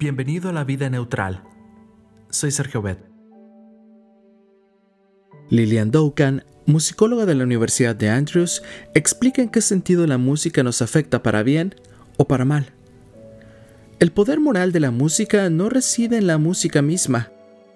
Bienvenido 0.00 0.48
a 0.48 0.54
la 0.54 0.64
vida 0.64 0.88
neutral. 0.88 1.44
Soy 2.30 2.50
Sergio 2.50 2.80
Bet. 2.80 3.00
Lillian 5.50 5.90
Doukan, 5.90 6.42
musicóloga 6.64 7.26
de 7.26 7.34
la 7.34 7.44
Universidad 7.44 7.94
de 7.94 8.08
Andrews, 8.08 8.62
explica 8.94 9.42
en 9.42 9.50
qué 9.50 9.60
sentido 9.60 10.06
la 10.06 10.16
música 10.16 10.62
nos 10.62 10.80
afecta 10.80 11.22
para 11.22 11.42
bien 11.42 11.74
o 12.16 12.26
para 12.26 12.46
mal. 12.46 12.72
El 13.98 14.10
poder 14.10 14.40
moral 14.40 14.72
de 14.72 14.80
la 14.80 14.90
música 14.90 15.50
no 15.50 15.68
reside 15.68 16.16
en 16.16 16.26
la 16.26 16.38
música 16.38 16.80
misma, 16.80 17.30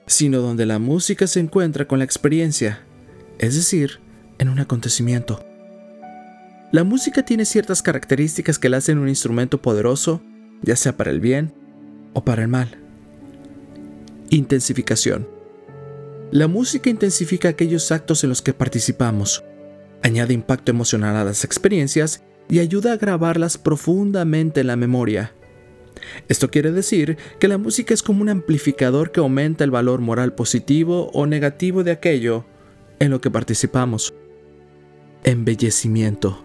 sino 0.07 0.39
donde 0.39 0.65
la 0.65 0.79
música 0.79 1.27
se 1.27 1.41
encuentra 1.41 1.87
con 1.87 1.99
la 1.99 2.07
experiencia, 2.07 2.81
es 3.39 3.55
decir, 3.55 4.01
en 4.39 4.49
un 4.49 4.61
acontecimiento. 4.61 5.45
La 6.73 6.85
música 6.85 7.23
tiene 7.23 7.45
ciertas 7.45 7.83
características 7.83 8.59
que 8.59 8.71
la 8.71 8.79
hacen 8.79 8.97
un 8.97 9.11
instrumento 9.11 9.61
poderoso, 9.61 10.23
ya 10.63 10.75
sea 10.75 10.97
para 10.97 11.11
el 11.11 11.21
bien 11.21 11.53
o 12.15 12.25
para 12.25 12.43
el 12.43 12.49
mal. 12.49 12.79
Intensificación. 14.31 15.29
La 16.31 16.49
música 16.49 16.91
intensifica 16.91 17.51
aquellos 17.51 17.93
actos 17.93 18.25
en 18.25 18.31
los 18.31 18.43
que 18.43 18.55
participamos, 18.55 19.45
añade 20.03 20.35
impacto 20.35 20.73
emocional 20.73 21.17
a 21.17 21.25
las 21.25 21.45
experiencias 21.45 22.25
y 22.49 22.59
ayuda 22.59 22.93
a 22.93 22.97
grabarlas 22.97 23.59
profundamente 23.59 24.63
en 24.63 24.69
la 24.69 24.77
memoria. 24.77 25.35
Esto 26.29 26.51
quiere 26.51 26.73
decir 26.73 27.17
que 27.39 27.49
la 27.49 27.59
música 27.59 27.95
es 27.95 28.03
como 28.03 28.23
un 28.23 28.29
amplificador 28.29 29.13
que 29.13 29.21
aumenta 29.21 29.65
el 29.65 29.71
valor 29.71 30.01
moral 30.01 30.35
positivo 30.35 31.11
o 31.13 31.27
negativo 31.27 31.85
de 31.85 31.93
aquello 31.93 32.45
en 32.99 33.11
lo 33.11 33.21
que 33.21 33.31
participamos. 33.31 34.15
Embellecimiento. 35.25 36.44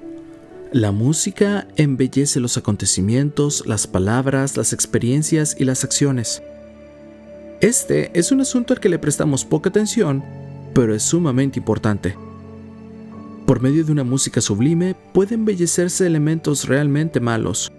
La 0.71 0.91
música 0.91 1.67
embellece 1.77 2.39
los 2.39 2.55
acontecimientos, 2.55 3.65
las 3.65 3.87
palabras, 3.87 4.55
las 4.55 4.71
experiencias 4.71 5.55
y 5.57 5.63
las 5.63 5.83
acciones. 5.83 6.43
Este 7.59 8.11
es 8.13 8.31
un 8.31 8.41
asunto 8.41 8.75
al 8.75 8.79
que 8.79 8.87
le 8.87 8.99
prestamos 8.99 9.45
poca 9.45 9.69
atención, 9.69 10.23
pero 10.75 10.93
es 10.93 11.01
sumamente 11.01 11.57
importante. 11.57 12.15
Por 13.47 13.61
medio 13.61 13.83
de 13.83 13.91
una 13.91 14.03
música 14.03 14.41
sublime 14.41 14.95
pueden 15.11 15.39
embellecerse 15.39 16.05
elementos 16.05 16.67
realmente 16.67 17.19
malos. 17.19 17.71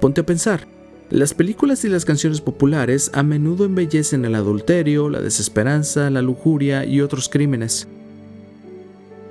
Ponte 0.00 0.22
a 0.22 0.26
pensar, 0.26 0.66
las 1.10 1.34
películas 1.34 1.84
y 1.84 1.90
las 1.90 2.06
canciones 2.06 2.40
populares 2.40 3.10
a 3.12 3.22
menudo 3.22 3.66
embellecen 3.66 4.24
el 4.24 4.36
adulterio, 4.36 5.10
la 5.10 5.20
desesperanza, 5.20 6.08
la 6.08 6.22
lujuria 6.22 6.86
y 6.86 7.02
otros 7.02 7.28
crímenes. 7.28 7.88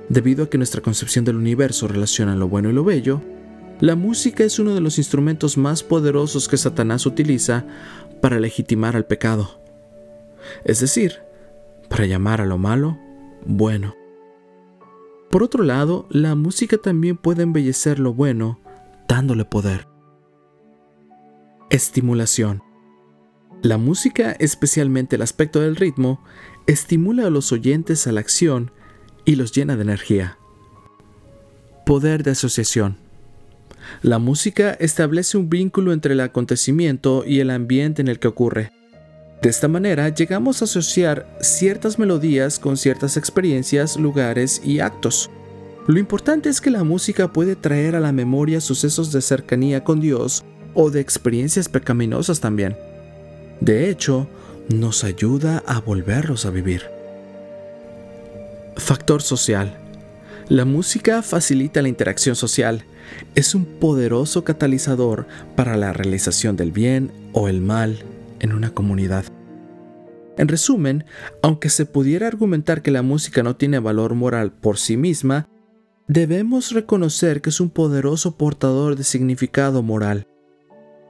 Debido 0.08 0.44
a 0.44 0.50
que 0.50 0.58
nuestra 0.58 0.80
concepción 0.80 1.24
del 1.24 1.36
universo 1.36 1.86
relaciona 1.86 2.34
lo 2.34 2.48
bueno 2.48 2.70
y 2.70 2.72
lo 2.72 2.84
bello, 2.84 3.20
la 3.80 3.94
música 3.94 4.42
es 4.42 4.58
uno 4.58 4.74
de 4.74 4.80
los 4.80 4.98
instrumentos 4.98 5.56
más 5.56 5.82
poderosos 5.82 6.48
que 6.48 6.56
Satanás 6.56 7.06
utiliza 7.06 7.66
para 8.20 8.40
legitimar 8.40 8.96
al 8.96 9.06
pecado. 9.06 9.60
Es 10.64 10.80
decir, 10.80 11.18
para 11.88 12.06
llamar 12.06 12.40
a 12.40 12.46
lo 12.46 12.58
malo 12.58 12.98
bueno. 13.44 13.94
Por 15.30 15.42
otro 15.42 15.62
lado, 15.62 16.06
la 16.10 16.34
música 16.34 16.78
también 16.78 17.16
puede 17.16 17.42
embellecer 17.42 17.98
lo 17.98 18.14
bueno, 18.14 18.60
dándole 19.08 19.44
poder. 19.44 19.86
Estimulación. 21.70 22.62
La 23.62 23.76
música, 23.76 24.32
especialmente 24.32 25.16
el 25.16 25.22
aspecto 25.22 25.60
del 25.60 25.76
ritmo, 25.76 26.24
estimula 26.66 27.26
a 27.26 27.30
los 27.30 27.52
oyentes 27.52 28.06
a 28.06 28.12
la 28.12 28.20
acción 28.20 28.72
y 29.28 29.36
los 29.36 29.52
llena 29.52 29.76
de 29.76 29.82
energía. 29.82 30.38
Poder 31.84 32.22
de 32.22 32.30
asociación. 32.30 32.96
La 34.00 34.18
música 34.18 34.70
establece 34.80 35.36
un 35.36 35.50
vínculo 35.50 35.92
entre 35.92 36.14
el 36.14 36.20
acontecimiento 36.20 37.24
y 37.26 37.40
el 37.40 37.50
ambiente 37.50 38.00
en 38.00 38.08
el 38.08 38.20
que 38.20 38.28
ocurre. 38.28 38.72
De 39.42 39.50
esta 39.50 39.68
manera 39.68 40.08
llegamos 40.08 40.62
a 40.62 40.64
asociar 40.64 41.28
ciertas 41.42 41.98
melodías 41.98 42.58
con 42.58 42.78
ciertas 42.78 43.18
experiencias, 43.18 43.98
lugares 43.98 44.62
y 44.64 44.80
actos. 44.80 45.28
Lo 45.86 45.98
importante 45.98 46.48
es 46.48 46.62
que 46.62 46.70
la 46.70 46.82
música 46.82 47.30
puede 47.30 47.54
traer 47.54 47.96
a 47.96 48.00
la 48.00 48.12
memoria 48.12 48.62
sucesos 48.62 49.12
de 49.12 49.20
cercanía 49.20 49.84
con 49.84 50.00
Dios 50.00 50.42
o 50.72 50.90
de 50.90 51.00
experiencias 51.00 51.68
pecaminosas 51.68 52.40
también. 52.40 52.78
De 53.60 53.90
hecho, 53.90 54.26
nos 54.70 55.04
ayuda 55.04 55.62
a 55.66 55.80
volverlos 55.80 56.46
a 56.46 56.50
vivir. 56.50 56.97
Factor 58.78 59.22
social. 59.22 59.76
La 60.48 60.64
música 60.64 61.22
facilita 61.22 61.82
la 61.82 61.88
interacción 61.88 62.36
social. 62.36 62.84
Es 63.34 63.54
un 63.54 63.64
poderoso 63.64 64.44
catalizador 64.44 65.26
para 65.56 65.76
la 65.76 65.92
realización 65.92 66.56
del 66.56 66.72
bien 66.72 67.10
o 67.32 67.48
el 67.48 67.60
mal 67.60 67.98
en 68.38 68.52
una 68.52 68.70
comunidad. 68.70 69.24
En 70.38 70.46
resumen, 70.46 71.04
aunque 71.42 71.68
se 71.68 71.84
pudiera 71.84 72.28
argumentar 72.28 72.80
que 72.80 72.92
la 72.92 73.02
música 73.02 73.42
no 73.42 73.56
tiene 73.56 73.80
valor 73.80 74.14
moral 74.14 74.52
por 74.52 74.78
sí 74.78 74.96
misma, 74.96 75.48
debemos 76.06 76.70
reconocer 76.70 77.42
que 77.42 77.50
es 77.50 77.60
un 77.60 77.70
poderoso 77.70 78.36
portador 78.36 78.94
de 78.94 79.04
significado 79.04 79.82
moral. 79.82 80.28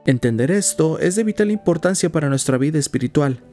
Entender 0.07 0.49
esto 0.49 0.97
es 0.97 1.15
de 1.15 1.23
vital 1.23 1.51
importancia 1.51 2.11
para 2.11 2.29
nuestra 2.29 2.57
vida 2.57 2.79
espiritual. 2.79 3.43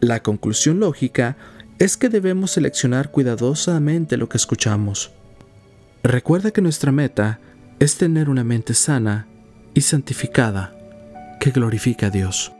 La 0.00 0.22
conclusión 0.22 0.78
lógica 0.78 1.36
es 1.78 1.96
que 1.96 2.08
debemos 2.08 2.52
seleccionar 2.52 3.10
cuidadosamente 3.10 4.16
lo 4.16 4.28
que 4.28 4.36
escuchamos. 4.36 5.12
Recuerda 6.02 6.50
que 6.50 6.60
nuestra 6.60 6.92
meta 6.92 7.40
es 7.78 7.96
tener 7.96 8.28
una 8.28 8.44
mente 8.44 8.74
sana 8.74 9.26
y 9.74 9.82
santificada 9.82 10.74
que 11.40 11.50
glorifica 11.50 12.06
a 12.06 12.10
Dios. 12.10 12.52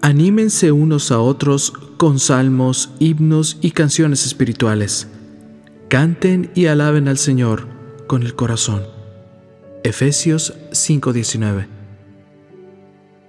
Anímense 0.00 0.72
unos 0.72 1.10
a 1.10 1.18
otros 1.18 1.72
con 1.96 2.18
salmos, 2.18 2.90
himnos 3.00 3.58
y 3.60 3.72
canciones 3.72 4.24
espirituales. 4.24 5.08
Canten 5.88 6.50
y 6.54 6.66
alaben 6.66 7.08
al 7.08 7.18
Señor 7.18 7.66
con 8.06 8.22
el 8.22 8.34
corazón. 8.34 8.84
Efesios 9.82 10.54
5:19 10.70 11.66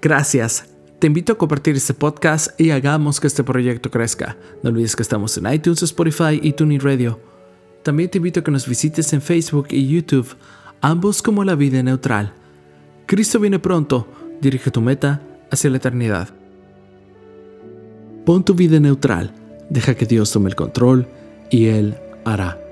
Gracias 0.02 0.69
te 1.00 1.08
invito 1.08 1.32
a 1.32 1.38
compartir 1.38 1.78
este 1.78 1.94
podcast 1.94 2.60
y 2.60 2.72
hagamos 2.72 3.22
que 3.22 3.28
este 3.28 3.44
proyecto 3.44 3.90
crezca. 3.90 4.36
No 4.62 4.70
olvides 4.70 4.98
que 4.98 5.02
estamos 5.02 5.38
en 5.38 5.52
iTunes, 5.52 5.82
Spotify 5.82 6.40
y 6.42 6.52
Tuning 6.52 6.82
Radio. 6.82 7.20
También 7.84 8.10
te 8.10 8.18
invito 8.18 8.42
a 8.42 8.44
que 8.44 8.52
nos 8.52 8.68
visites 8.68 9.14
en 9.14 9.22
Facebook 9.22 9.68
y 9.70 9.88
YouTube, 9.88 10.36
ambos 10.82 11.22
como 11.22 11.46
la 11.46 11.56
vida 11.56 11.82
neutral. 11.82 12.34
Cristo 13.06 13.40
viene 13.40 13.60
pronto, 13.60 14.08
dirige 14.42 14.72
tu 14.72 14.82
meta 14.82 15.22
hacia 15.50 15.70
la 15.70 15.78
eternidad. 15.78 16.30
Pon 18.26 18.44
tu 18.44 18.54
vida 18.54 18.82
neutral, 18.82 19.34
deja 19.70 19.96
que 19.96 20.06
Dios 20.06 20.32
tome 20.32 20.50
el 20.50 20.56
control 20.56 21.08
y 21.50 21.68
Él 21.68 21.98
hará. 22.26 22.69